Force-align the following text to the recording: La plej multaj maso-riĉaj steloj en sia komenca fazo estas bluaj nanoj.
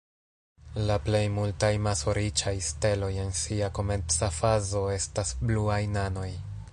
La 0.85 0.95
plej 1.09 1.19
multaj 1.33 1.69
maso-riĉaj 1.87 2.55
steloj 2.69 3.11
en 3.25 3.29
sia 3.41 3.69
komenca 3.81 4.31
fazo 4.39 4.85
estas 4.97 5.35
bluaj 5.51 5.81
nanoj. 5.99 6.31